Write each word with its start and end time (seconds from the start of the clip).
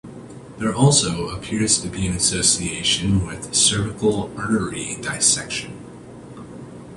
There 0.57 0.73
also 0.73 1.29
appears 1.29 1.77
to 1.79 1.87
be 1.87 2.07
an 2.07 2.15
association 2.15 3.23
with 3.27 3.53
cervical 3.53 4.31
artery 4.35 4.97
dissection. 4.99 5.77